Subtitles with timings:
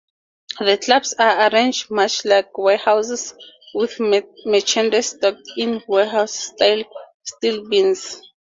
[0.59, 3.35] The clubs are arranged much like warehouses,
[3.75, 6.85] with merchandise stocked in warehouse-style
[7.23, 8.19] steel bins.